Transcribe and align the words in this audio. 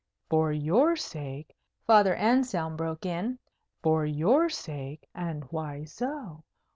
"For 0.31 0.51
your 0.51 0.95
sake?" 0.95 1.55
Father 1.85 2.15
Anselm 2.15 2.75
broke 2.75 3.05
in. 3.05 3.37
"For 3.83 4.03
your 4.03 4.49
sake? 4.49 5.07
And 5.13 5.43
why 5.51 5.83
so? 5.83 6.43